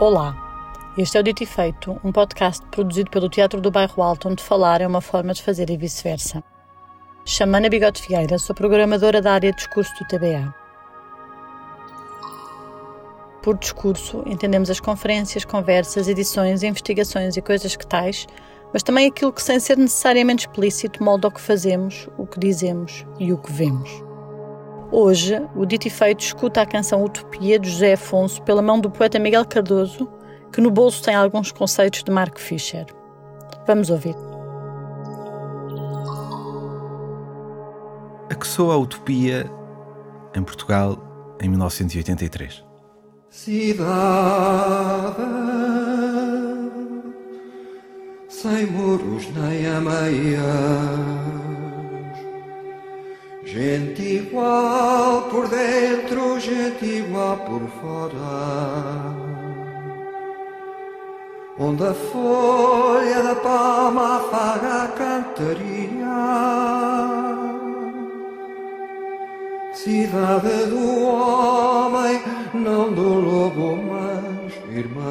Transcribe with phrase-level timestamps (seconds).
[0.00, 0.34] Olá,
[0.96, 4.42] este é o Dito e Feito, um podcast produzido pelo Teatro do Bairro Alto, onde
[4.42, 6.42] falar é uma forma de fazer e vice-versa.
[7.26, 10.54] Chamo-me Ana Bigode Figueira, sou programadora da área de discurso do TBA.
[13.42, 18.26] Por discurso, entendemos as conferências, conversas, edições, investigações e coisas que tais,
[18.72, 23.04] mas também aquilo que, sem ser necessariamente explícito, molda o que fazemos, o que dizemos
[23.18, 24.09] e o que vemos.
[24.92, 28.90] Hoje, o Dito e Feito escuta a canção Utopia de José Afonso pela mão do
[28.90, 30.10] poeta Miguel Cardoso,
[30.52, 32.86] que no bolso tem alguns conceitos de Mark Fisher.
[33.68, 34.16] Vamos ouvir.
[38.28, 39.48] A que soa a utopia
[40.34, 40.98] em Portugal
[41.40, 42.64] em 1983?
[43.28, 43.80] Cidade
[48.28, 50.40] sem muros nem ameias
[53.52, 58.14] Gente igual por dentro, gente igual por fora.
[61.58, 66.20] Onde a folha da palma afaga a cantaria.
[69.74, 72.22] Cidade do homem,
[72.54, 75.10] não do lobo, mas irmã.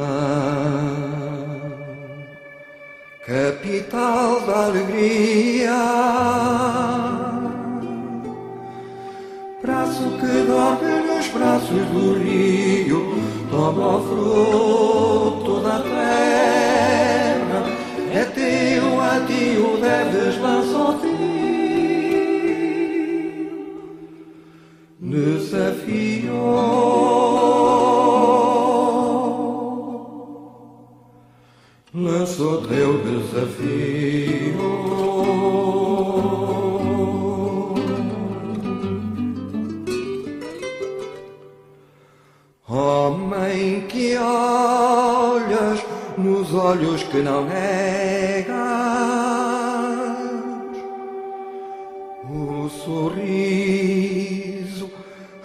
[3.25, 6.29] Capital da alegria
[9.89, 13.15] braço que dorme nos braços do rio,
[13.49, 17.63] toma o fruto da terra,
[18.13, 21.09] é teu, a ti o deves lançar-te.
[24.99, 26.39] Desafio.
[31.91, 34.48] Lançou teu desafio.
[46.19, 48.57] Nos olhos que não negas,
[52.29, 53.69] o sorriso,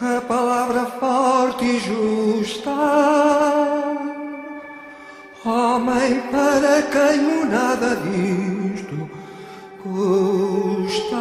[0.01, 2.71] a palavra forte e justa.
[5.45, 9.11] Homem para quem nada disto
[9.83, 11.17] custa.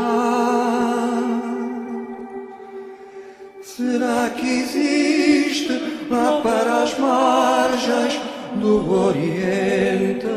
[3.62, 5.94] Será que existe?
[6.14, 8.22] lá para as margens
[8.60, 10.28] do Oriente.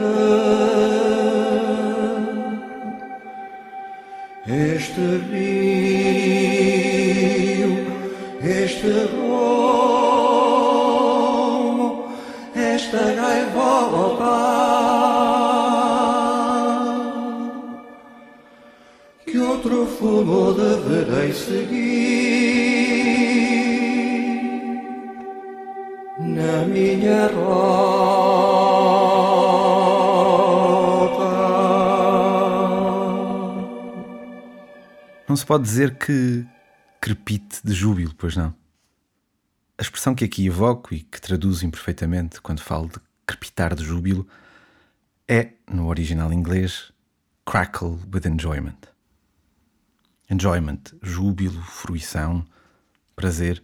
[4.47, 5.01] Este
[5.31, 6.57] rio,
[8.41, 10.15] este rumo,
[12.55, 14.37] esta gaivota
[19.27, 22.56] que outro fumo deverei seguir
[26.37, 27.97] na minha rota.
[35.27, 36.47] Não se pode dizer que
[37.01, 38.55] crepite de júbilo, pois não?
[39.79, 44.29] A expressão que aqui evoco e que traduzo imperfeitamente quando falo de crepitar de júbilo
[45.27, 46.93] é, no original inglês,
[47.47, 48.77] crackle with enjoyment.
[50.29, 52.45] Enjoyment, júbilo, fruição,
[53.15, 53.63] prazer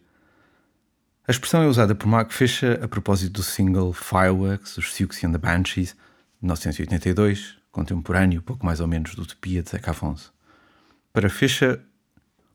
[1.26, 5.32] a expressão é usada por Mark Fisher a propósito do single Fireworks, dos Siouxsie and
[5.32, 10.34] the Banshees, de 1982, contemporâneo, pouco mais ou menos, do Utopia de Zeca Afonso.
[11.12, 11.80] Para Fisher,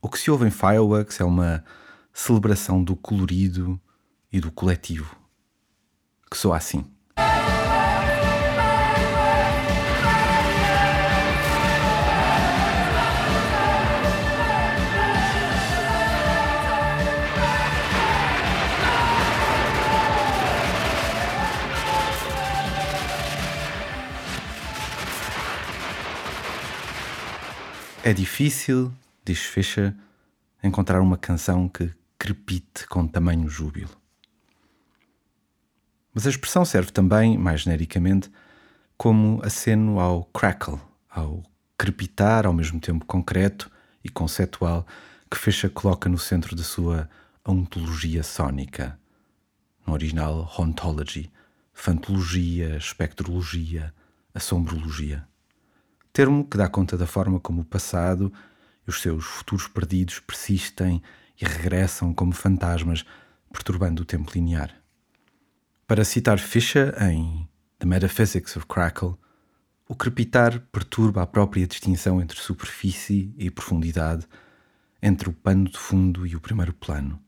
[0.01, 1.63] o que se ouve em Fireworks é uma
[2.11, 3.79] celebração do colorido
[4.31, 5.15] e do coletivo,
[6.29, 6.85] que soa assim.
[28.03, 28.93] É difícil,
[29.25, 29.93] diz Fischer,
[30.63, 33.89] encontrar uma canção que crepite com tamanho júbilo.
[36.13, 38.31] Mas a expressão serve também, mais genericamente,
[38.95, 40.79] como aceno ao crackle,
[41.09, 41.43] ao
[41.77, 43.69] crepitar ao mesmo tempo concreto
[44.03, 44.85] e conceptual
[45.29, 47.09] que Fischer coloca no centro da sua
[47.45, 48.97] ontologia sónica,
[49.85, 51.31] no original Hauntology,
[51.73, 53.93] fantologia, espectrologia,
[54.33, 55.27] assombrologia
[56.17, 58.33] termo que dá conta da forma como o passado
[58.87, 60.99] e os seus futuros perdidos persistem
[61.39, 63.05] e regressam como fantasmas,
[63.53, 64.75] perturbando o tempo linear.
[65.85, 67.47] Para citar Fisher em
[67.77, 69.13] The Metaphysics of Crackle,
[69.87, 74.27] o crepitar perturba a própria distinção entre superfície e profundidade,
[74.99, 77.21] entre o pano de fundo e o primeiro plano,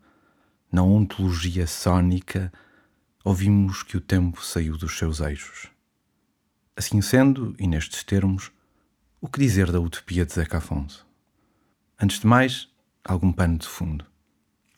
[0.72, 2.52] na ontologia sónica
[3.24, 5.68] ouvimos que o tempo saiu dos seus eixos.
[6.76, 8.52] Assim sendo, e nestes termos,
[9.22, 11.06] o que dizer da utopia de Zeca Afonso?
[12.02, 12.70] Antes de mais,
[13.04, 14.06] algum pano de fundo.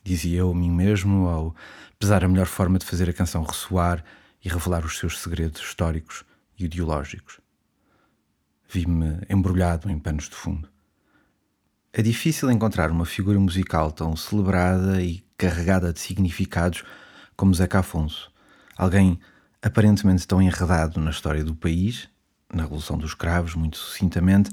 [0.04, 1.56] Dizia eu a mim mesmo ao
[2.00, 4.04] pesar a melhor forma de fazer a canção ressoar
[4.44, 6.26] e revelar os seus segredos históricos
[6.58, 7.40] e ideológicos.
[8.68, 10.68] Vi-me embrulhado em panos de fundo.
[11.94, 16.84] É difícil encontrar uma figura musical tão celebrada e carregada de significados
[17.36, 18.32] como Zeca Afonso,
[18.76, 19.20] alguém
[19.62, 22.10] aparentemente tão enredado na história do país,
[22.54, 24.52] na Revolução dos Cravos, muito sucintamente,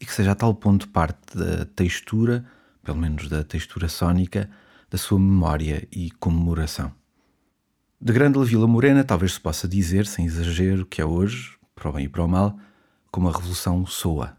[0.00, 2.44] e que seja a tal ponto parte da textura,
[2.82, 4.50] pelo menos da textura sónica,
[4.90, 6.92] da sua memória e comemoração.
[8.00, 11.92] De Grande Vila Morena, talvez se possa dizer, sem exagero, que é hoje, para o
[11.92, 12.58] bem e para o mal,
[13.10, 14.36] como a Revolução soa.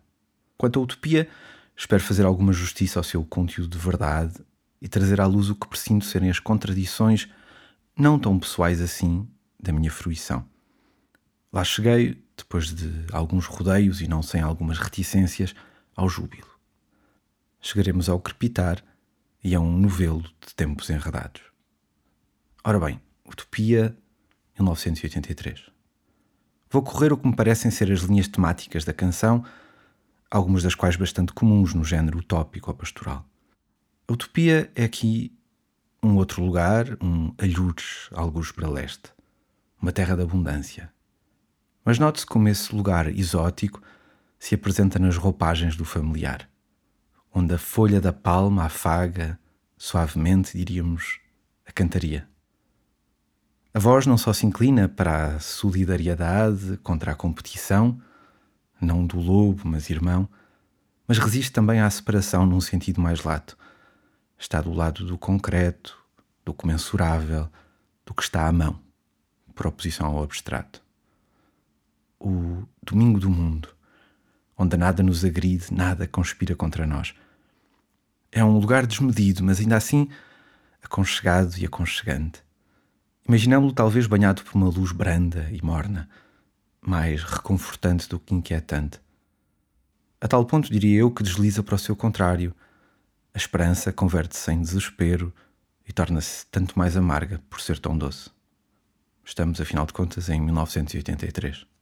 [0.58, 1.30] Quanto à utopia,
[1.76, 4.34] espero fazer alguma justiça ao seu conteúdo de verdade
[4.82, 7.30] e trazer à luz o que presinto serem as contradições,
[7.98, 9.26] não tão pessoais assim,
[9.58, 10.46] da minha fruição.
[11.54, 15.54] Lá cheguei, depois de alguns rodeios e não sem algumas reticências,
[15.96, 16.48] ao júbilo.
[17.62, 18.84] Chegaremos ao crepitar
[19.44, 21.42] e a um novelo de tempos enredados.
[22.64, 23.96] Ora bem, Utopia
[24.58, 25.70] 1983.
[26.70, 29.46] Vou correr o que me parecem ser as linhas temáticas da canção,
[30.30, 33.26] algumas das quais bastante comuns no género utópico ou pastoral.
[34.08, 35.38] A utopia é aqui
[36.02, 39.14] um outro lugar, um alhures, alguns para leste
[39.84, 40.90] uma terra de abundância.
[41.84, 43.82] Mas note-se como esse lugar exótico
[44.40, 46.50] se apresenta nas roupagens do familiar,
[47.34, 49.40] onde a folha da palma afaga,
[49.78, 51.20] suavemente, diríamos,
[51.66, 52.28] a cantaria.
[53.74, 58.00] A voz não só se inclina para a solidariedade contra a competição,
[58.80, 60.30] não do lobo, mas irmão,
[61.08, 63.58] mas resiste também à separação num sentido mais lato.
[64.38, 65.98] Está do lado do concreto,
[66.46, 67.50] do comensurável,
[68.06, 68.80] do que está à mão
[69.56, 70.83] por oposição ao abstrato.
[72.26, 73.68] O domingo do mundo,
[74.58, 77.14] onde nada nos agride, nada conspira contra nós.
[78.32, 80.08] É um lugar desmedido, mas ainda assim
[80.82, 82.42] aconchegado e aconchegante.
[83.28, 86.10] Imaginamos-lo talvez banhado por uma luz branda e morna,
[86.80, 89.02] mais reconfortante do que inquietante.
[90.22, 92.56] A tal ponto diria eu que desliza para o seu contrário.
[93.34, 95.34] A esperança converte-se em desespero
[95.86, 98.30] e torna-se tanto mais amarga por ser tão doce.
[99.26, 101.73] Estamos, afinal de contas, em 1983.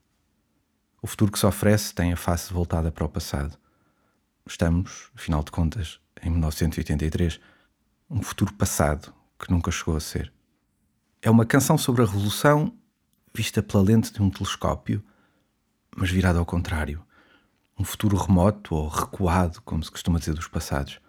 [1.02, 3.58] O futuro que se oferece tem a face voltada para o passado.
[4.46, 7.40] Estamos, afinal de contas, em 1983.
[8.08, 10.32] Um futuro passado que nunca chegou a ser.
[11.20, 12.72] É uma canção sobre a Revolução
[13.34, 15.02] vista pela lente de um telescópio,
[15.96, 17.04] mas virada ao contrário.
[17.76, 21.00] Um futuro remoto ou recuado, como se costuma dizer dos passados.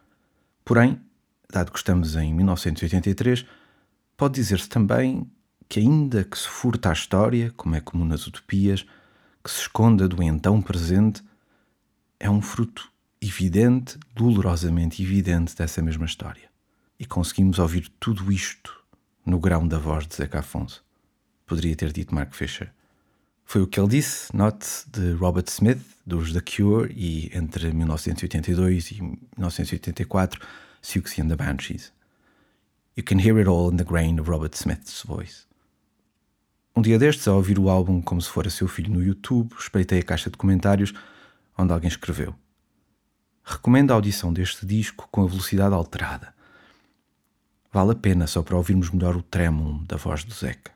[0.66, 1.00] Porém,
[1.51, 3.45] dado que estamos em 1983,
[4.18, 5.30] pode dizer-se também
[5.69, 8.88] que, ainda que se furta a história, como é comum nas utopias,
[9.44, 11.22] que se esconda do então presente,
[12.19, 16.50] é um fruto evidente, dolorosamente evidente dessa mesma história.
[16.98, 18.81] E conseguimos ouvir tudo isto
[19.25, 20.84] no grão da voz de Zeca Afonso.
[21.45, 22.72] Poderia ter dito Mark Fisher.
[23.45, 28.92] Foi o que ele disse, note de Robert Smith, dos The Cure, e entre 1982
[28.92, 30.40] e 1984,
[30.81, 31.92] Siouxsie and the Banshees.
[32.95, 35.45] You can hear it all in the grain of Robert Smith's voice.
[36.75, 39.99] Um dia destes, ao ouvir o álbum como se fora seu filho no YouTube, espreitei
[39.99, 40.92] a caixa de comentários
[41.56, 42.33] onde alguém escreveu:
[43.44, 46.33] Recomendo a audição deste disco com a velocidade alterada.
[47.71, 50.71] Vale a pena só para ouvirmos melhor o trêmulo da voz do Zeca.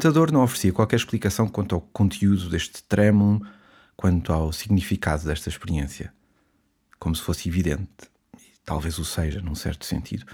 [0.00, 3.38] Comentador não oferecia qualquer explicação quanto ao conteúdo deste tremum,
[3.94, 6.10] quanto ao significado desta experiência.
[6.98, 10.24] Como se fosse evidente, e talvez o seja, num certo sentido.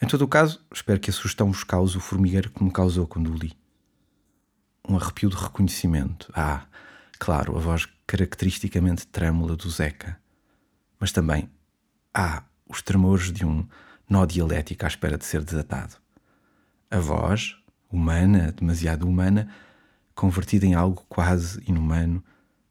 [0.00, 3.06] Em todo o caso, espero que a sugestão vos cause o formigueiro que me causou
[3.06, 3.52] quando o li.
[4.88, 6.32] Um arrepio de reconhecimento.
[6.34, 6.64] Ah,
[7.18, 10.18] claro, a voz caracteristicamente trêmula do Zeca.
[10.98, 11.46] Mas também,
[12.14, 13.68] ah, os tremores de um
[14.08, 15.96] nó dialético à espera de ser desatado.
[16.90, 17.61] A voz,
[17.92, 19.48] humana, demasiado humana,
[20.14, 22.22] convertida em algo quase inumano,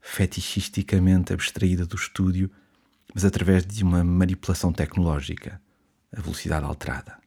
[0.02, 2.52] fetichisticamente abstraída do estúdio
[3.14, 5.62] mas através de uma manipulação tecnológica,
[6.16, 7.18] a velocidade alterada.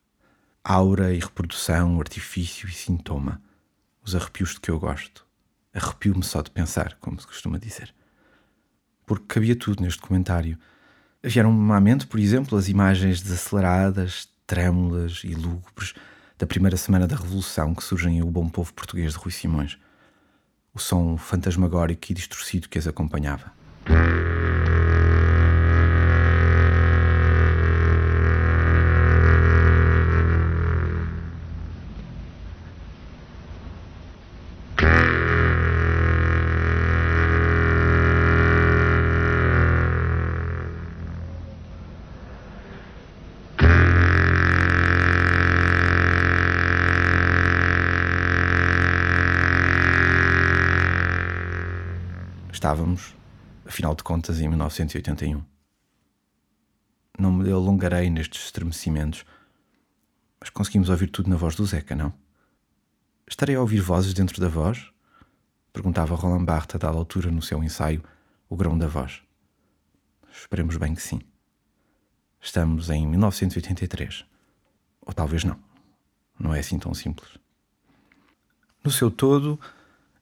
[0.63, 3.41] Aura e reprodução, artifício e sintoma.
[4.03, 5.27] Os arrepios de que eu gosto.
[5.75, 7.95] Arrepio-me só de pensar, como se costuma dizer.
[9.05, 10.59] Porque cabia tudo neste comentário.
[11.23, 15.95] Vieram-me à mente, por exemplo, as imagens desaceleradas, trêmulas e lúgubres
[16.39, 19.79] da primeira semana da Revolução que surgem em O Bom Povo Português de Rui Simões.
[20.75, 23.53] O som fantasmagórico e distorcido que as acompanhava.
[54.15, 55.43] Contas, em 1981.
[57.19, 59.25] Não me alongarei nestes estremecimentos,
[60.39, 62.15] mas conseguimos ouvir tudo na voz do Zeca, não?
[63.29, 64.89] Estarei a ouvir vozes dentro da voz?
[65.73, 68.05] Perguntava Roland Barthes a dada altura no seu ensaio
[68.49, 69.21] O Grão da Voz.
[70.33, 71.21] Esperemos bem que sim.
[72.41, 74.25] Estamos em 1983.
[75.01, 75.59] Ou talvez não.
[76.39, 77.37] Não é assim tão simples.
[78.85, 79.59] No seu todo,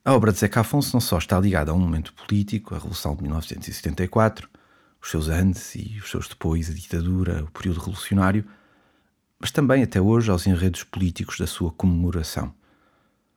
[0.05, 3.15] a obra de Zeca Afonso não só está ligada a um momento político, a Revolução
[3.15, 4.49] de 1974,
[5.01, 8.45] os seus antes e os seus depois, a ditadura, o período revolucionário,
[9.39, 12.53] mas também até hoje aos enredos políticos da sua comemoração.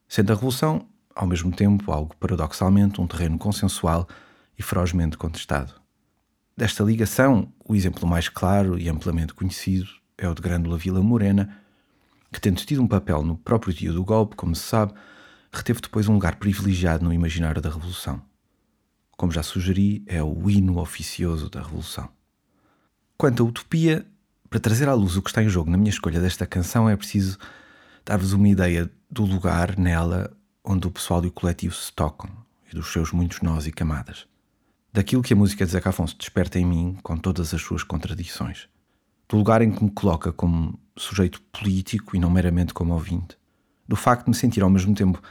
[0.08, 4.08] Sendo a Revolução, ao mesmo tempo, algo paradoxalmente, um terreno consensual
[4.58, 5.72] e ferozmente contestado.
[6.56, 11.58] Desta ligação, o exemplo mais claro e amplamente conhecido é o de Grândola Vila Morena,
[12.32, 14.94] que, tendo tido um papel no próprio dia do golpe, como se sabe,
[15.52, 18.22] reteve depois um lugar privilegiado no imaginário da Revolução.
[19.16, 22.08] Como já sugeri, é o hino oficioso da Revolução.
[23.16, 24.06] Quanto à utopia,
[24.50, 26.96] para trazer à luz o que está em jogo na minha escolha desta canção, é
[26.96, 27.38] preciso
[28.04, 30.30] dar-vos uma ideia do lugar nela
[30.64, 32.30] onde o pessoal e o coletivo se tocam
[32.70, 34.26] e dos seus muitos nós e camadas.
[34.92, 38.68] Daquilo que a música de Zeca Afonso desperta em mim com todas as suas contradições.
[39.28, 43.36] Do lugar em que me coloca como sujeito político e não meramente como ouvinte.
[43.86, 45.22] Do facto de me sentir ao mesmo tempo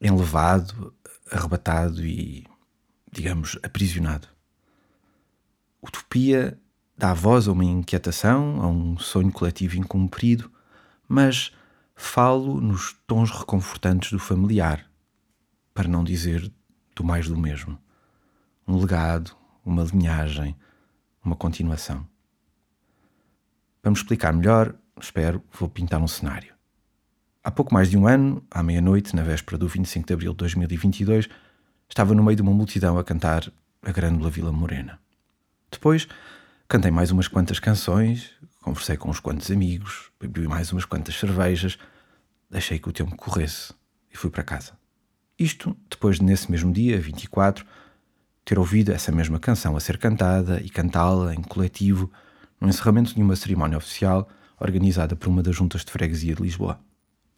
[0.00, 0.94] enlevado,
[1.30, 2.46] arrebatado e,
[3.10, 4.28] digamos, aprisionado.
[5.82, 6.58] Utopia
[6.96, 10.50] dá voz a uma inquietação, a um sonho coletivo incumprido,
[11.08, 11.52] mas
[11.94, 14.88] falo nos tons reconfortantes do familiar,
[15.72, 16.52] para não dizer
[16.94, 17.78] do mais do mesmo.
[18.66, 20.56] Um legado, uma linhagem,
[21.24, 22.06] uma continuação.
[23.82, 26.55] Vamos explicar melhor, espero, vou pintar um cenário.
[27.46, 30.38] Há pouco mais de um ano, à meia-noite, na véspera do 25 de abril de
[30.38, 31.28] 2022,
[31.88, 33.48] estava no meio de uma multidão a cantar
[33.84, 34.98] a Grândola Vila Morena.
[35.70, 36.08] Depois,
[36.66, 41.78] cantei mais umas quantas canções, conversei com uns quantos amigos, bebi mais umas quantas cervejas,
[42.50, 43.72] deixei que o tempo corresse
[44.12, 44.72] e fui para casa.
[45.38, 47.64] Isto depois de, nesse mesmo dia, 24,
[48.44, 52.10] ter ouvido essa mesma canção a ser cantada e cantá-la em coletivo
[52.60, 56.84] no encerramento de uma cerimónia oficial organizada por uma das juntas de freguesia de Lisboa.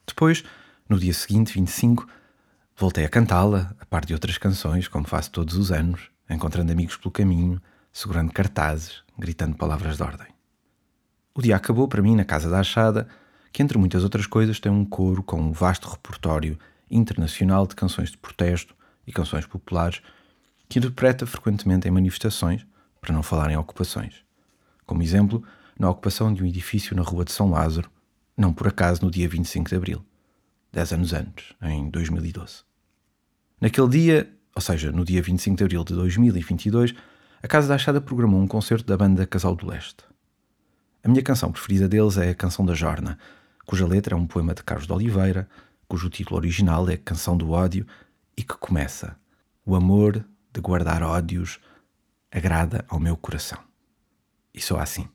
[0.09, 0.43] Depois,
[0.89, 2.09] no dia seguinte, 25,
[2.75, 6.97] voltei a cantá-la, a par de outras canções, como faço todos os anos, encontrando amigos
[6.97, 7.61] pelo caminho,
[7.93, 10.27] segurando cartazes, gritando palavras de ordem.
[11.35, 13.07] O dia acabou para mim na Casa da Achada,
[13.53, 16.59] que entre muitas outras coisas tem um coro com um vasto repertório
[16.91, 18.75] internacional de canções de protesto
[19.07, 20.01] e canções populares
[20.69, 22.67] que interpreta frequentemente em manifestações,
[23.01, 24.25] para não falar em ocupações.
[24.85, 25.43] Como exemplo,
[25.79, 27.91] na ocupação de um edifício na Rua de São Lázaro,
[28.39, 30.07] não por acaso no dia 25 de abril,
[30.73, 32.63] dez anos antes, em 2012.
[33.61, 36.95] Naquele dia, ou seja, no dia 25 de abril de 2022,
[37.43, 40.05] a Casa da Achada programou um concerto da banda Casal do Leste.
[41.03, 43.19] A minha canção preferida deles é a Canção da Jorna,
[43.67, 45.49] cuja letra é um poema de Carlos de Oliveira,
[45.89, 47.85] cujo título original é Canção do Ódio
[48.37, 49.17] e que começa:
[49.67, 51.59] O amor de guardar ódios
[52.31, 53.59] agrada ao meu coração.
[54.55, 55.09] E só assim.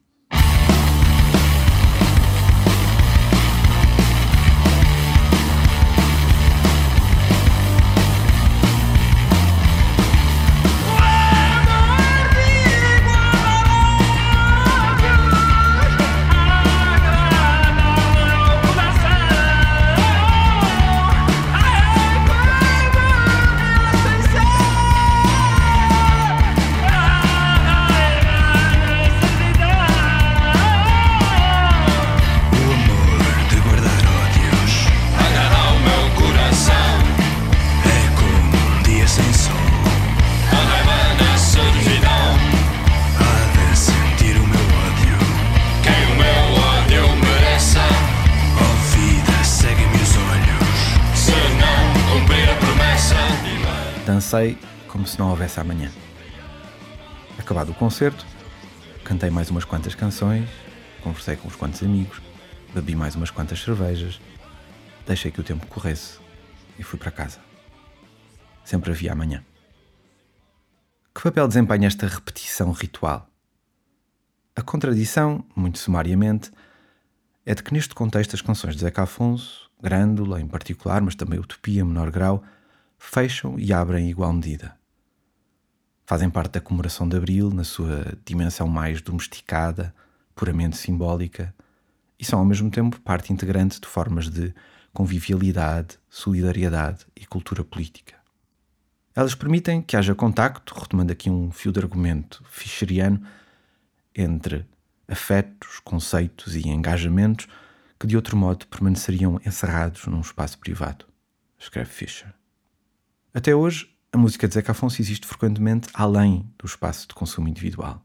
[55.61, 55.91] Amanhã.
[57.37, 58.25] Acabado o concerto,
[59.03, 60.49] cantei mais umas quantas canções,
[61.01, 62.21] conversei com uns quantos amigos,
[62.73, 64.19] bebi mais umas quantas cervejas,
[65.05, 66.19] deixei que o tempo corresse
[66.77, 67.39] e fui para casa.
[68.63, 69.43] Sempre havia amanhã.
[71.13, 73.29] Que papel desempenha esta repetição ritual?
[74.55, 76.51] A contradição, muito sumariamente,
[77.45, 81.39] é de que neste contexto as canções de Zeca Afonso, Grândola em particular, mas também
[81.39, 82.43] Utopia em menor grau,
[82.97, 84.77] fecham e abrem em igual medida.
[86.13, 89.91] Fazem parte da comemoração de Abril na sua dimensão mais domesticada,
[90.35, 91.51] puramente simbólica,
[92.19, 94.53] e são ao mesmo tempo parte integrante de formas de
[94.93, 98.13] convivialidade, solidariedade e cultura política.
[99.15, 103.19] Elas permitem que haja contacto, retomando aqui um fio de argumento fischeriano,
[104.15, 104.67] entre
[105.07, 107.47] afetos, conceitos e engajamentos
[107.99, 111.07] que de outro modo permaneceriam encerrados num espaço privado,
[111.57, 112.31] escreve Fischer.
[113.33, 117.99] Até hoje, a música de Zeca Afonso existe frequentemente além do espaço de consumo individual.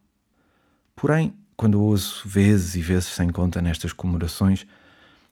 [0.97, 4.67] Porém, quando ouço vezes e vezes sem conta nestas comemorações,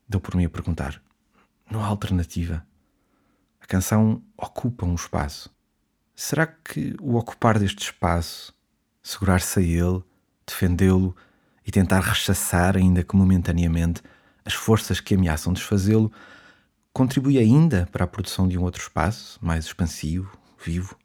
[0.06, 1.00] dou por mim a perguntar:
[1.70, 2.64] não há alternativa?
[3.58, 5.50] A canção ocupa um espaço.
[6.14, 8.54] Será que o ocupar deste espaço,
[9.02, 10.04] segurar-se a ele,
[10.46, 11.16] defendê-lo
[11.66, 14.02] e tentar rechaçar, ainda que momentaneamente,
[14.44, 16.12] as forças que ameaçam desfazê-lo,
[16.92, 20.98] contribui ainda para a produção de um outro espaço, mais expansivo, vivo?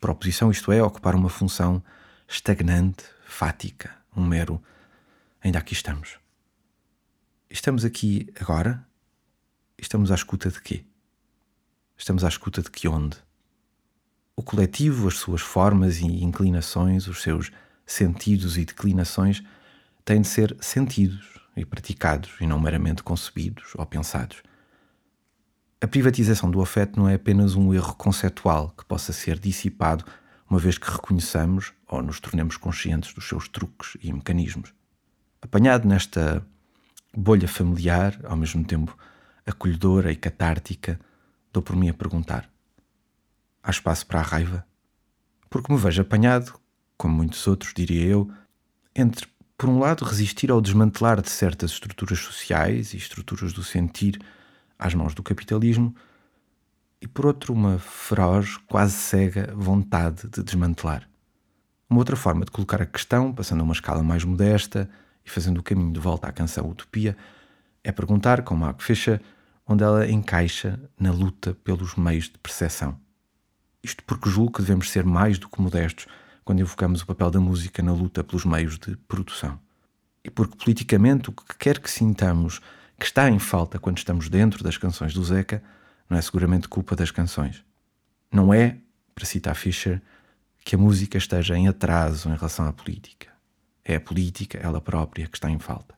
[0.00, 1.82] Por oposição, isto é, ocupar uma função
[2.26, 4.62] estagnante, fática, um mero
[5.42, 6.18] ainda aqui estamos.
[7.50, 8.86] Estamos aqui agora?
[9.78, 10.84] Estamos à escuta de quê?
[11.96, 13.16] Estamos à escuta de que onde?
[14.36, 17.50] O coletivo, as suas formas e inclinações, os seus
[17.84, 19.42] sentidos e declinações
[20.04, 24.42] têm de ser sentidos e praticados e não meramente concebidos ou pensados.
[25.80, 30.04] A privatização do afeto não é apenas um erro conceptual que possa ser dissipado
[30.50, 34.74] uma vez que reconheçamos ou nos tornemos conscientes dos seus truques e mecanismos.
[35.40, 36.44] Apanhado nesta
[37.16, 38.96] bolha familiar, ao mesmo tempo
[39.46, 40.98] acolhedora e catártica,
[41.52, 42.50] dou por mim a perguntar:
[43.62, 44.66] há espaço para a raiva?
[45.48, 46.58] Porque me vejo apanhado,
[46.96, 48.28] como muitos outros, diria eu,
[48.96, 54.18] entre, por um lado, resistir ao desmantelar de certas estruturas sociais e estruturas do sentir
[54.78, 55.94] às mãos do capitalismo
[57.00, 61.08] e por outro uma feroz, quase cega vontade de desmantelar.
[61.88, 64.88] Uma outra forma de colocar a questão, passando a uma escala mais modesta
[65.24, 67.16] e fazendo o caminho de volta à canção Utopia,
[67.82, 69.22] é perguntar, com Mark Fisher,
[69.66, 72.98] onde ela encaixa na luta pelos meios de percepção.
[73.82, 76.06] Isto porque julgo que devemos ser mais do que modestos
[76.44, 79.58] quando evocamos o papel da música na luta pelos meios de produção.
[80.24, 82.60] E porque politicamente o que quer que sintamos
[82.98, 85.62] que está em falta quando estamos dentro das canções do Zeca
[86.10, 87.64] não é seguramente culpa das canções.
[88.32, 88.78] Não é,
[89.14, 90.02] para citar Fischer,
[90.64, 93.28] que a música esteja em atraso em relação à política.
[93.84, 95.94] É a política, ela própria, que está em falta.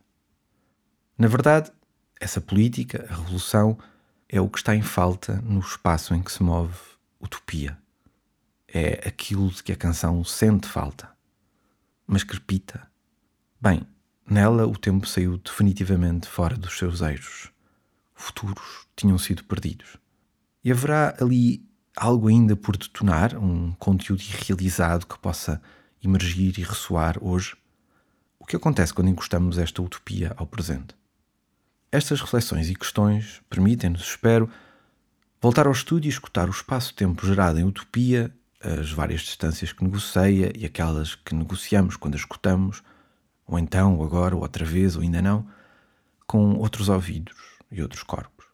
[1.16, 1.72] Na verdade,
[2.20, 3.78] essa política, a revolução,
[4.28, 6.76] é o que está em falta no espaço em que se move
[7.20, 7.76] utopia.
[8.68, 11.10] É aquilo de que a canção sente falta.
[12.06, 12.86] Mas crepita.
[13.60, 13.86] Bem,
[14.32, 17.50] nela o tempo saiu definitivamente fora dos seus eixos.
[18.14, 19.96] Futuros tinham sido perdidos.
[20.62, 21.64] E haverá ali
[21.96, 25.60] algo ainda por detonar, um conteúdo irrealizado que possa
[26.02, 27.56] emergir e ressoar hoje?
[28.38, 30.94] O que acontece quando encostamos esta utopia ao presente?
[31.92, 34.48] Estas reflexões e questões permitem-nos, espero,
[35.40, 40.52] voltar ao estúdio e escutar o espaço-tempo gerado em utopia, as várias distâncias que negocia
[40.56, 42.82] e aquelas que negociamos quando a escutamos,
[43.50, 45.46] ou então, ou agora, ou outra vez, ou ainda não,
[46.26, 47.36] com outros ouvidos
[47.70, 48.46] e outros corpos.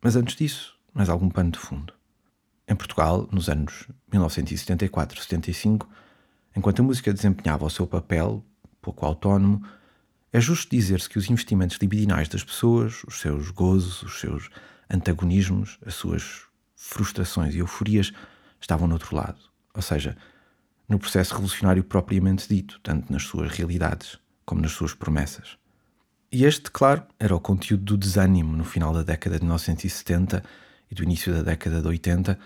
[0.00, 1.92] Mas antes disso, mais algum pano de fundo.
[2.66, 5.86] Em Portugal, nos anos 1974-75,
[6.56, 8.42] enquanto a música desempenhava o seu papel,
[8.80, 9.62] pouco autónomo,
[10.32, 14.48] é justo dizer-se que os investimentos libidinais das pessoas, os seus gozos, os seus
[14.88, 18.12] antagonismos, as suas frustrações e euforias
[18.58, 19.38] estavam no outro lado,
[19.74, 20.16] ou seja,
[20.88, 24.21] no processo revolucionário propriamente dito, tanto nas suas realidades
[24.52, 25.56] como nas suas promessas.
[26.30, 30.44] E este, claro, era o conteúdo do desânimo no final da década de 1970
[30.90, 32.38] e do início da década de 80,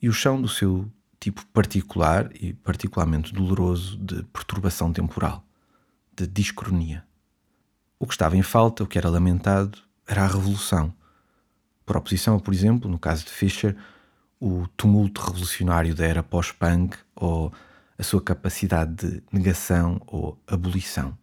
[0.00, 5.44] e o chão do seu tipo particular e particularmente doloroso de perturbação temporal,
[6.16, 7.04] de discronia.
[7.98, 10.94] O que estava em falta, o que era lamentado, era a revolução.
[11.84, 13.76] Por oposição, por exemplo, no caso de Fischer,
[14.40, 17.52] o tumulto revolucionário da era pós-punk ou
[17.98, 21.14] a sua capacidade de negação ou abolição.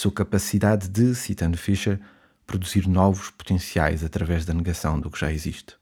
[0.00, 2.00] Sua capacidade de, citando Fischer,
[2.46, 5.76] produzir novos potenciais através da negação do que já existe.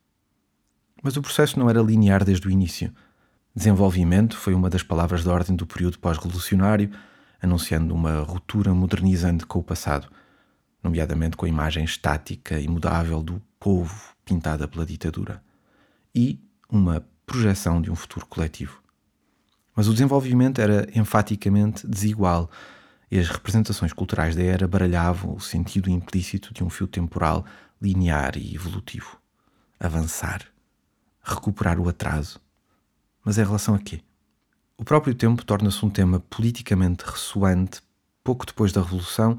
[1.00, 2.92] Mas o processo não era linear desde o início.
[3.54, 6.90] Desenvolvimento foi uma das palavras de ordem do período pós-revolucionário,
[7.40, 10.08] anunciando uma ruptura modernizante com o passado,
[10.82, 15.40] nomeadamente com a imagem estática e mudável do povo pintada pela ditadura,
[16.12, 18.82] e uma projeção de um futuro coletivo.
[19.76, 22.50] Mas o desenvolvimento era enfaticamente desigual
[23.10, 27.44] e as representações culturais da era baralhavam o sentido implícito de um fio temporal
[27.80, 29.18] linear e evolutivo.
[29.80, 30.42] Avançar.
[31.22, 32.40] Recuperar o atraso.
[33.24, 34.00] Mas em relação a quê?
[34.76, 37.80] O próprio tempo torna-se um tema politicamente ressoante
[38.22, 39.38] pouco depois da Revolução,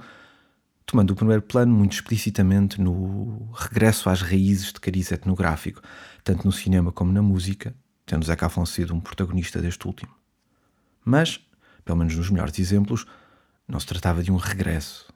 [0.85, 5.81] tomando o primeiro plano muito explicitamente no regresso às raízes de cariz etnográfico,
[6.23, 10.11] tanto no cinema como na música, tendo Zeca Afonso sido um protagonista deste último.
[11.05, 11.39] Mas,
[11.85, 13.05] pelo menos nos melhores exemplos,
[13.69, 15.13] não se tratava de um regresso.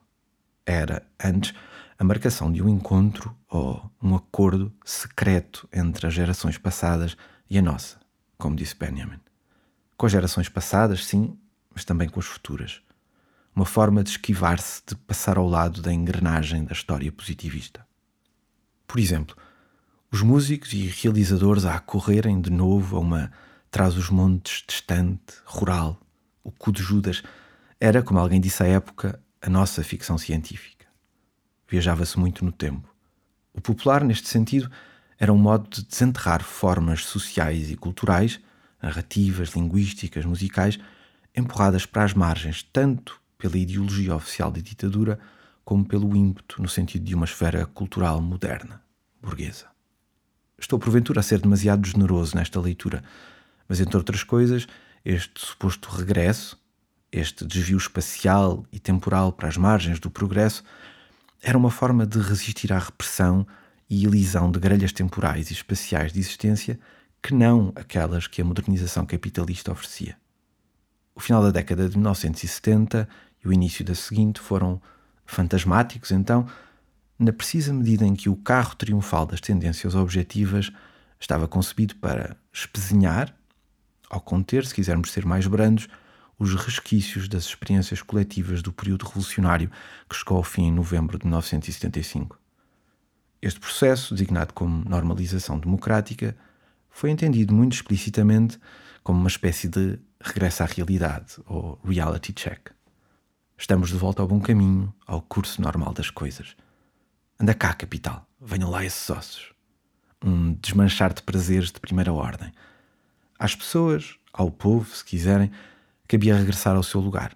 [0.63, 1.53] Era, antes,
[1.97, 7.17] a marcação de um encontro ou um acordo secreto entre as gerações passadas
[7.49, 7.99] e a nossa,
[8.37, 9.19] como disse Benjamin.
[9.97, 11.37] Com as gerações passadas, sim,
[11.73, 12.81] mas também com as futuras.
[13.55, 17.85] Uma forma de esquivar-se de passar ao lado da engrenagem da história positivista.
[18.87, 19.35] Por exemplo,
[20.11, 23.31] os músicos e realizadores a correrem de novo a uma
[23.71, 25.99] traz os montes distante, rural,
[26.43, 27.23] o cu de Judas,
[27.85, 30.85] era, como alguém disse à época, a nossa ficção científica.
[31.67, 32.87] Viajava-se muito no tempo.
[33.53, 34.71] O popular, neste sentido,
[35.19, 38.39] era um modo de desenterrar formas sociais e culturais,
[38.81, 40.79] narrativas, linguísticas, musicais,
[41.35, 45.19] empurradas para as margens, tanto pela ideologia oficial da ditadura,
[45.65, 48.81] como pelo ímpeto no sentido de uma esfera cultural moderna,
[49.21, 49.67] burguesa.
[50.57, 53.03] Estou porventura a ser demasiado generoso nesta leitura,
[53.67, 54.67] mas, entre outras coisas,
[55.03, 56.62] este suposto regresso,
[57.13, 60.63] este desvio espacial e temporal para as margens do progresso,
[61.41, 63.45] era uma forma de resistir à repressão
[63.89, 66.79] e elisão de grelhas temporais e espaciais de existência
[67.21, 70.17] que não aquelas que a modernização capitalista oferecia.
[71.15, 73.07] O final da década de 1970
[73.43, 74.81] e o início da seguinte foram
[75.25, 76.47] fantasmáticos, então,
[77.19, 80.71] na precisa medida em que o carro triunfal das tendências objetivas
[81.19, 83.33] estava concebido para espezinhar
[84.09, 85.87] ao conter, se quisermos ser mais brandos,
[86.37, 89.71] os resquícios das experiências coletivas do período revolucionário
[90.09, 92.39] que chegou ao fim em novembro de 1975.
[93.41, 96.35] Este processo, designado como normalização democrática,
[96.89, 98.59] foi entendido muito explicitamente
[99.03, 102.69] como uma espécie de regresso à realidade, ou reality check.
[103.57, 106.55] Estamos de volta ao bom caminho, ao curso normal das coisas.
[107.39, 109.53] Anda cá, capital, venham lá esses ossos.
[110.23, 112.51] Um desmanchar de prazeres de primeira ordem
[113.43, 115.51] às pessoas, ao povo, se quiserem,
[116.13, 117.35] cabia regressar ao seu lugar,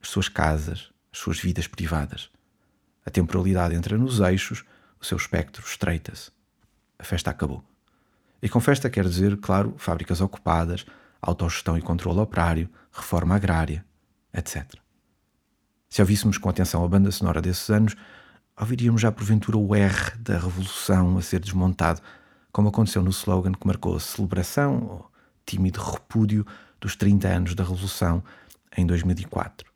[0.00, 2.30] as suas casas, as suas vidas privadas.
[3.04, 4.62] A temporalidade entra nos eixos,
[5.00, 6.30] o seu espectro estreita-se.
[7.00, 7.64] A festa acabou.
[8.40, 10.86] E com festa quer dizer, claro, fábricas ocupadas,
[11.20, 13.84] autogestão e controle operário, reforma agrária,
[14.32, 14.72] etc.
[15.90, 17.96] Se ouvíssemos com atenção a banda sonora desses anos,
[18.56, 22.00] ouviríamos já porventura o R da revolução a ser desmontado,
[22.52, 25.06] como aconteceu no slogan que marcou a celebração
[25.44, 26.46] tímido repúdio
[26.82, 28.22] dos 30 anos da Revolução
[28.76, 29.70] em 2004.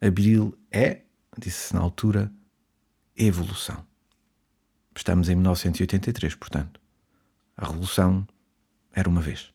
[0.00, 1.00] Abril é,
[1.38, 2.30] disse-se na altura,
[3.16, 3.84] evolução.
[4.94, 6.78] Estamos em 1983, portanto.
[7.56, 8.26] A Revolução
[8.92, 9.52] era uma vez.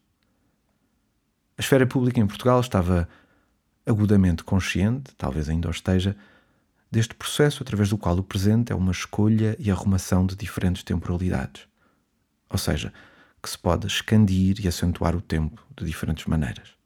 [1.58, 3.08] A esfera pública em Portugal estava
[3.86, 6.16] agudamente consciente, talvez ainda o esteja,
[6.92, 11.68] deste processo através do qual o presente é uma escolha e arrumação de diferentes temporalidades.
[12.50, 12.92] Ou seja,
[13.44, 16.79] que se pode expandir e acentuar o tempo de diferentes maneiras.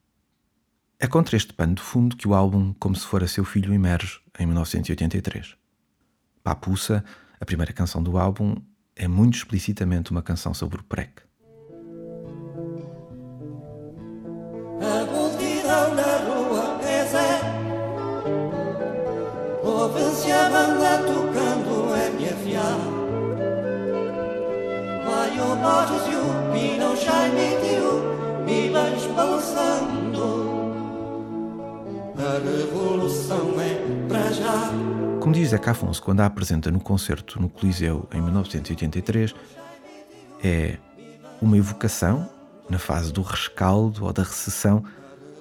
[1.03, 4.21] É contra este pano de fundo que o álbum Como Se Fora Seu Filho emerge
[4.39, 5.57] em 1983.
[6.41, 7.03] Papuça,
[7.41, 8.55] a primeira canção do álbum,
[8.95, 11.11] é muito explicitamente uma canção sobre o PREC.
[14.79, 17.03] A multidão na rua é
[19.61, 22.79] Ouve-se a banda tocando MFA
[25.03, 25.57] Vai o
[28.47, 28.69] e
[29.13, 30.02] balançando.
[32.23, 34.69] A revolução é para já.
[35.19, 39.36] Como diz Zeca Afonso quando a apresenta no concerto no Coliseu em 1983,
[40.41, 40.77] é
[41.41, 42.29] uma evocação,
[42.69, 44.86] na fase do rescaldo ou da recessão,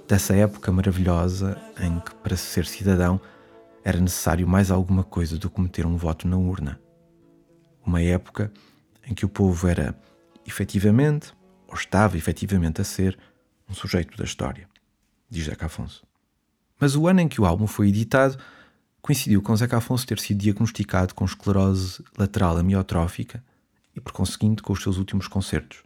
[0.08, 3.20] dessa época maravilhosa em que, para ser cidadão,
[3.84, 6.80] era necessário mais alguma coisa do que meter um voto na urna.
[7.86, 8.52] Uma época
[9.08, 9.94] em que o povo era,
[10.44, 11.32] efetivamente,
[11.68, 13.16] ou estava efetivamente a ser,
[13.70, 14.68] um sujeito da história,
[15.30, 16.02] diz Zeca Afonso.
[16.82, 18.36] Mas o ano em que o álbum foi editado
[19.00, 23.40] coincidiu com Zeca Afonso ter sido diagnosticado com esclerose lateral amiotrófica
[23.94, 25.84] e, por conseguinte, com os seus últimos concertos,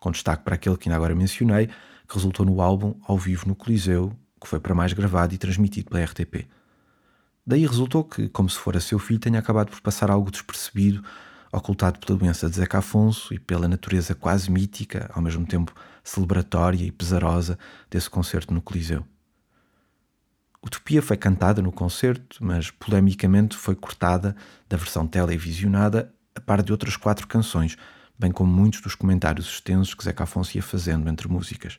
[0.00, 3.54] com destaque para aquele que ainda agora mencionei, que resultou no álbum Ao Vivo no
[3.54, 6.48] Coliseu, que foi para mais gravado e transmitido pela RTP.
[7.46, 11.04] Daí resultou que, como se fora seu filho, tenha acabado por passar algo despercebido,
[11.52, 16.84] ocultado pela doença de Zeca Afonso e pela natureza quase mítica, ao mesmo tempo celebratória
[16.84, 17.56] e pesarosa,
[17.88, 19.06] desse concerto no Coliseu.
[20.66, 24.34] Utopia foi cantada no concerto, mas polemicamente foi cortada
[24.68, 27.76] da versão televisionada, a par de outras quatro canções,
[28.18, 31.78] bem como muitos dos comentários extensos que Zeca Afonso ia fazendo entre músicas.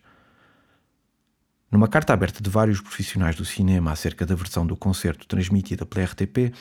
[1.69, 6.05] Numa carta aberta de vários profissionais do cinema acerca da versão do concerto transmitida pela
[6.05, 6.53] RTP,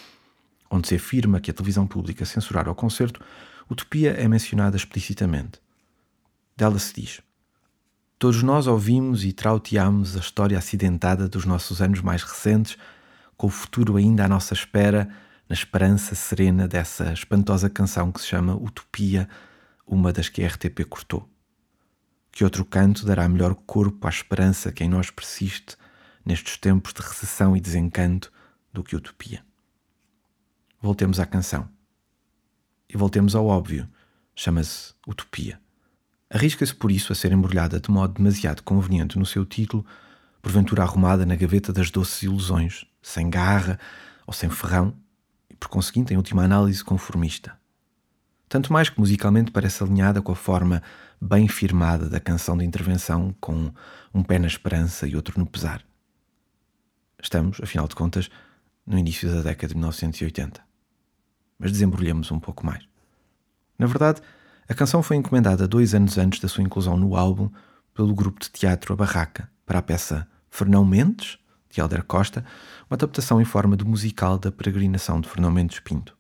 [0.69, 3.21] onde se afirma que a televisão pública censurara o concerto,
[3.71, 5.61] Utopia é mencionada explicitamente.
[6.57, 7.21] Dela se diz:
[8.19, 12.79] Todos nós ouvimos e trauteamos a história acidentada dos nossos anos mais recentes,
[13.37, 15.07] com o futuro ainda à nossa espera,
[15.47, 19.29] na esperança serena dessa espantosa canção que se chama Utopia,
[19.87, 21.29] uma das que a RTP cortou.
[22.33, 25.77] Que outro canto dará melhor corpo à esperança que em nós persiste
[26.25, 28.33] nestes tempos de recessão e desencanto
[28.73, 29.45] do que Utopia?
[30.81, 31.69] Voltemos à canção.
[32.89, 33.87] E voltemos ao óbvio.
[34.35, 35.61] Chama-se Utopia.
[36.29, 39.87] Arrisca-se por isso a ser embrulhada de modo demasiado conveniente no seu título,
[40.43, 43.79] porventura arrumada na gaveta das doces ilusões, sem garra
[44.27, 44.95] ou sem ferrão,
[45.49, 47.57] e por conseguinte, em última análise, conformista.
[48.49, 50.83] Tanto mais que musicalmente parece alinhada com a forma
[51.21, 53.73] bem firmada da canção de intervenção, com
[54.13, 55.85] um pé na esperança e outro no pesar.
[57.21, 58.29] Estamos, afinal de contas,
[58.87, 60.61] no início da década de 1980.
[61.59, 62.87] Mas desembrulhemos um pouco mais.
[63.79, 64.21] Na verdade,
[64.69, 67.51] a canção foi encomendada dois anos antes da sua inclusão no álbum
[67.95, 71.39] pelo grupo de teatro A Barraca para a peça Fernão Mendes,
[71.71, 72.45] de Helder Costa,
[72.91, 76.17] uma adaptação em forma de musical da peregrinação de Fernão Mendes Pinto.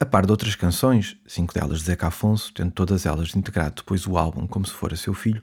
[0.00, 4.06] A par de outras canções, cinco delas de Zeca Afonso, tendo todas elas integrado depois
[4.06, 5.42] o álbum como se fora seu filho,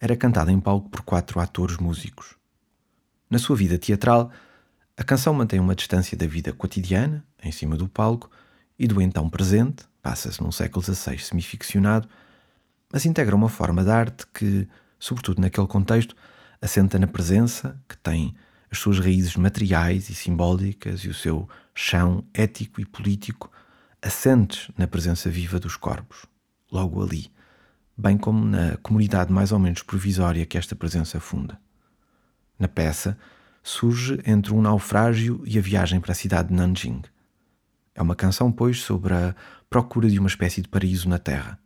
[0.00, 2.36] era cantada em palco por quatro atores músicos.
[3.28, 4.30] Na sua vida teatral,
[4.96, 8.30] a canção mantém uma distância da vida cotidiana, em cima do palco,
[8.78, 12.08] e do então presente, passa-se num século XVI semificcionado,
[12.92, 14.66] mas integra uma forma de arte que,
[14.98, 16.16] sobretudo naquele contexto,
[16.60, 18.34] assenta na presença, que tem
[18.70, 23.50] as suas raízes materiais e simbólicas e o seu chão ético e político
[24.00, 26.26] assentes na presença viva dos corpos,
[26.70, 27.30] logo ali,
[27.96, 31.58] bem como na comunidade mais ou menos provisória que esta presença funda.
[32.58, 33.18] Na peça,
[33.62, 37.02] surge entre um naufrágio e a viagem para a cidade de Nanjing.
[37.98, 39.34] É uma canção, pois, sobre a
[39.68, 41.58] procura de uma espécie de paraíso na Terra.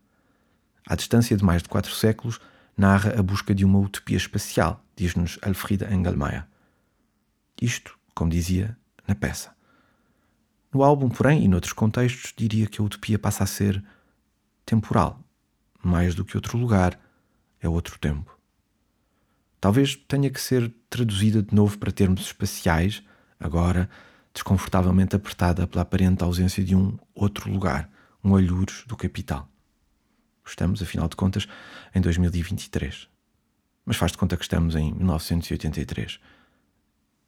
[0.87, 2.41] À distância de mais de quatro séculos,
[2.75, 6.47] narra a busca de uma utopia espacial, diz-nos Alfrida Engelmeyer.
[7.61, 8.75] Isto, como dizia,
[9.07, 9.55] na peça.
[10.73, 13.85] No álbum, porém, e noutros contextos, diria que a utopia passa a ser
[14.65, 15.23] temporal.
[15.83, 16.99] Mais do que outro lugar,
[17.61, 18.39] é outro tempo.
[19.61, 23.03] Talvez tenha que ser traduzida de novo para termos espaciais,
[23.39, 23.87] agora
[24.33, 27.91] desconfortavelmente apertada pela aparente ausência de um outro lugar,
[28.25, 29.49] um olhures do capital.
[30.45, 31.47] Estamos, afinal de contas,
[31.95, 33.09] em 2023.
[33.85, 36.21] Mas faz de conta que estamos em 1983.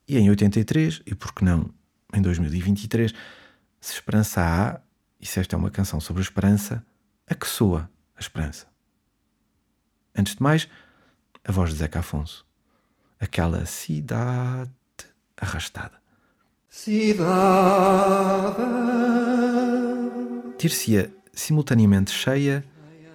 [0.07, 1.71] E em 83, e por que não
[2.13, 3.13] em 2023,
[3.81, 4.81] se esperança há,
[5.21, 6.85] e se esta é uma canção sobre a esperança,
[7.27, 8.67] a que soa a esperança?
[10.15, 10.69] Antes de mais,
[11.45, 12.47] a voz de Zeca Afonso.
[13.19, 14.71] Aquela cidade
[15.37, 16.04] arrastada.
[16.77, 18.57] Cidade.
[20.59, 22.65] Dir-se-ia simultaneamente cheia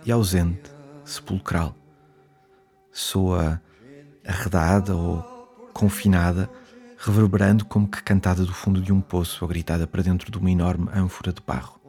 [0.06, 0.72] e ausente,
[1.04, 1.76] sepulcral.
[2.90, 3.62] Soa
[4.26, 5.22] arredada ou
[5.74, 6.50] confinada,
[6.98, 10.50] reverberando como que cantada do fundo de um poço ou gritada para dentro de uma
[10.50, 11.82] enorme ânfora de barro.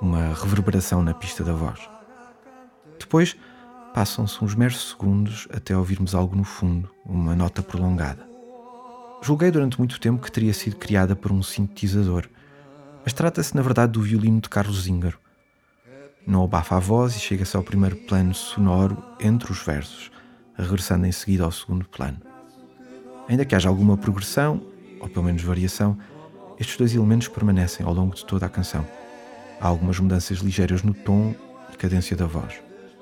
[0.00, 1.78] Uma reverberação na pista da voz.
[2.98, 3.36] Depois,
[3.92, 8.29] passam-se uns meros segundos até ouvirmos algo no fundo, uma nota prolongada.
[9.22, 12.26] Julguei durante muito tempo que teria sido criada por um sintetizador,
[13.04, 15.18] mas trata-se na verdade do violino de Carlos Zíngaro.
[16.26, 20.10] Não abafa a voz e chega-se ao primeiro plano sonoro entre os versos,
[20.56, 22.18] regressando em seguida ao segundo plano.
[23.28, 24.62] Ainda que haja alguma progressão,
[24.98, 25.98] ou pelo menos variação,
[26.58, 28.86] estes dois elementos permanecem ao longo de toda a canção.
[29.60, 31.34] Há algumas mudanças ligeiras no tom
[31.72, 32.54] e cadência da voz.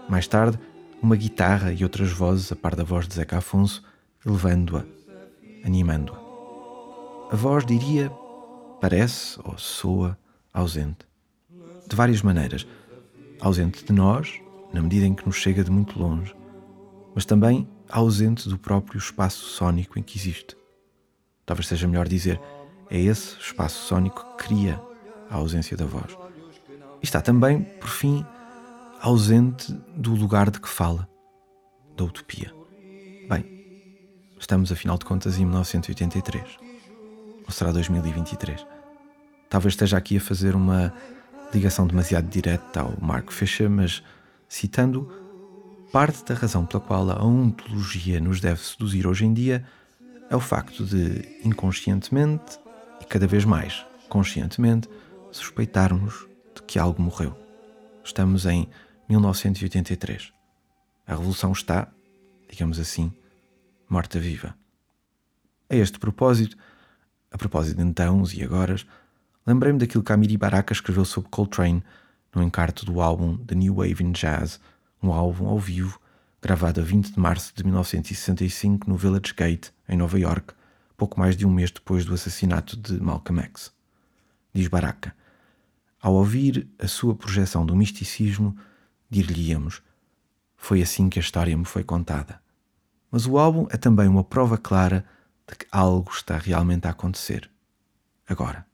[0.09, 0.59] Mais tarde,
[1.00, 3.85] uma guitarra e outras vozes a par da voz de Zeca Afonso,
[4.26, 4.97] elevando-a
[5.64, 6.18] animando-a.
[7.33, 8.11] A voz, diria,
[8.81, 10.18] parece ou soa
[10.53, 11.07] ausente.
[11.87, 12.66] De várias maneiras.
[13.40, 14.40] Ausente de nós,
[14.73, 16.35] na medida em que nos chega de muito longe,
[17.14, 20.57] mas também ausente do próprio espaço sónico em que existe.
[21.44, 22.40] Talvez seja melhor dizer,
[22.90, 24.81] é esse espaço sónico que cria
[25.31, 26.16] a ausência da voz.
[27.01, 28.25] E está também, por fim,
[29.01, 31.09] ausente do lugar de que fala,
[31.97, 32.53] da utopia.
[33.29, 33.58] Bem,
[34.38, 36.44] estamos afinal de contas em 1983.
[37.46, 38.66] Ou será 2023?
[39.48, 40.92] Talvez esteja aqui a fazer uma
[41.53, 44.03] ligação demasiado direta ao Mark Fisher, mas
[44.48, 45.11] citando
[45.92, 49.64] parte da razão pela qual a ontologia nos deve seduzir hoje em dia
[50.29, 52.59] é o facto de, inconscientemente
[53.01, 54.88] e cada vez mais conscientemente,
[55.31, 57.37] suspeitarmos de que algo morreu.
[58.03, 58.68] Estamos em
[59.09, 60.33] 1983.
[61.07, 61.88] A revolução está,
[62.48, 63.12] digamos assim,
[63.88, 64.55] morta-viva.
[65.70, 66.57] A este propósito,
[67.31, 68.77] a propósito de então e agora,
[69.46, 71.83] lembrei-me daquilo que Amiri Baraka escreveu sobre Coltrane
[72.35, 74.61] no encarto do álbum The New Wave in Jazz,
[75.03, 76.01] um álbum ao vivo
[76.40, 80.55] gravado a 20 de março de 1965 no Village Gate, em Nova York,
[80.96, 83.72] pouco mais de um mês depois do assassinato de Malcolm X.
[84.53, 85.14] Diz Baraka:
[86.01, 88.57] Ao ouvir a sua projeção do misticismo,
[89.11, 89.83] dir-lhe-íamos:
[90.57, 92.40] Foi assim que a história me foi contada.
[93.11, 95.05] Mas o álbum é também uma prova clara
[95.47, 97.51] de que algo está realmente a acontecer.
[98.29, 98.67] Agora.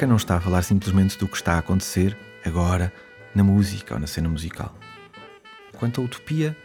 [0.00, 2.90] Baraka não está a falar simplesmente do que está a acontecer agora
[3.34, 4.74] na música ou na cena musical.
[5.78, 6.56] Quanto à utopia,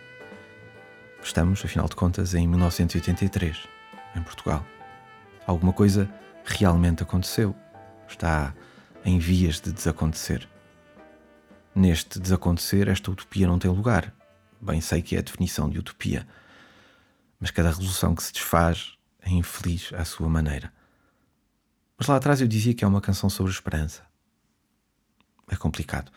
[1.22, 3.58] estamos, afinal de contas, em 1983,
[4.16, 4.66] em Portugal.
[5.46, 6.10] Alguma coisa
[6.46, 7.54] realmente aconteceu.
[8.08, 8.56] Está
[9.04, 10.48] em vias de desacontecer.
[11.76, 14.14] Neste desacontecer, esta utopia não tem lugar.
[14.62, 16.26] Bem sei que é a definição de utopia.
[17.38, 20.72] Mas cada revolução que se desfaz é infeliz à sua maneira.
[21.98, 24.04] Mas lá atrás eu dizia que é uma canção sobre esperança.
[25.48, 26.12] É complicado.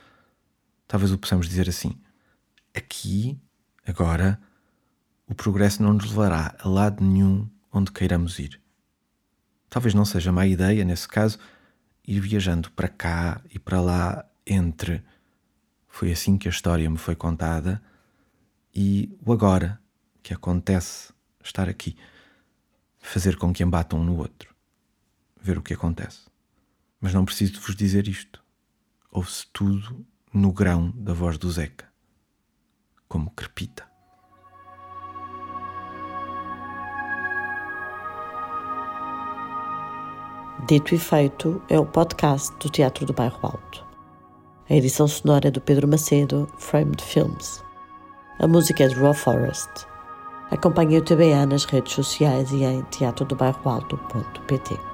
[0.87, 1.97] Talvez o possamos dizer assim.
[2.75, 3.38] Aqui,
[3.87, 4.41] agora,
[5.29, 8.61] o progresso não nos levará a lado nenhum onde queiramos ir.
[9.69, 11.38] Talvez não seja má ideia, nesse caso,
[12.07, 15.05] ir viajando para cá e para lá entre
[15.87, 17.83] foi assim que a história me foi contada
[18.75, 19.81] e o agora
[20.23, 21.12] que acontece
[21.43, 21.97] estar aqui,
[22.99, 24.48] fazer com que embatam um no outro
[25.40, 26.27] ver o que acontece.
[27.01, 28.42] Mas não preciso de vos dizer isto.
[29.11, 31.88] Ouve-se tudo no grão da voz do Zeca,
[33.09, 33.88] como crepita.
[40.66, 43.87] Dito e Feito é o podcast do Teatro do Bairro Alto.
[44.68, 47.64] A edição sonora é do Pedro Macedo, Framed Films.
[48.38, 49.70] A música é de Raw Forest.
[50.51, 54.88] Acompanhe o TBA nas redes sociais e em teatrodobairroalto.pt.